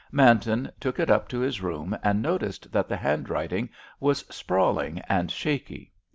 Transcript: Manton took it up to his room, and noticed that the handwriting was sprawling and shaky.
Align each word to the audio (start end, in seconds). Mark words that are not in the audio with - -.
Manton 0.11 0.71
took 0.79 0.99
it 0.99 1.11
up 1.11 1.27
to 1.29 1.41
his 1.41 1.61
room, 1.61 1.95
and 2.01 2.23
noticed 2.23 2.71
that 2.71 2.89
the 2.89 2.97
handwriting 2.97 3.69
was 3.99 4.25
sprawling 4.33 4.99
and 5.07 5.29
shaky. 5.29 5.91